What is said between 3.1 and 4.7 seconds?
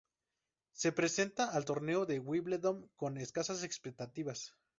escasas expectativas.